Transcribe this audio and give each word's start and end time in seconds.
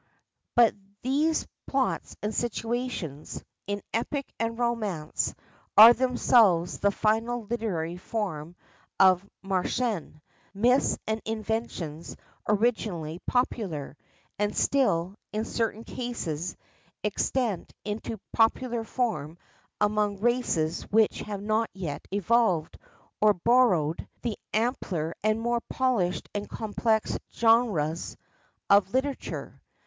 But 0.55 0.73
these 1.03 1.45
plots 1.67 2.17
and 2.23 2.33
situations, 2.33 3.43
in 3.67 3.83
Epic 3.93 4.33
and 4.39 4.57
Romance, 4.57 5.35
are 5.77 5.93
themselves 5.93 6.79
the 6.79 6.89
final 6.89 7.43
literary 7.45 7.97
form 7.97 8.55
of 8.99 9.23
märchen, 9.45 10.19
myths 10.55 10.97
and 11.05 11.21
inventions 11.23 12.17
originally 12.49 13.19
popular, 13.27 13.95
and 14.39 14.57
still, 14.57 15.13
in 15.33 15.45
certain 15.45 15.83
cases, 15.83 16.57
extant 17.03 17.71
in 17.85 18.01
popular 18.33 18.83
form 18.83 19.37
among 19.79 20.17
races 20.19 20.81
which 20.91 21.19
have 21.19 21.43
not 21.43 21.69
yet 21.73 22.07
evolved, 22.11 22.75
or 23.21 23.35
borrowed, 23.35 24.07
the 24.23 24.35
ampler 24.51 25.13
and 25.23 25.39
more 25.39 25.61
polished 25.69 26.27
and 26.33 26.49
complex 26.49 27.19
genres 27.31 28.17
of 28.67 28.95
literature. 28.95 29.61